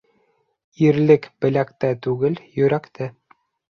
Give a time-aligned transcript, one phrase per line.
[0.87, 3.11] Ирлек беләктә түгел, йөрәктә.